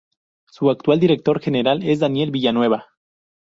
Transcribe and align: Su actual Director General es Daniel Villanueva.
Su 0.49 0.71
actual 0.71 0.99
Director 0.99 1.39
General 1.39 1.83
es 1.83 1.99
Daniel 1.99 2.31
Villanueva. 2.31 2.87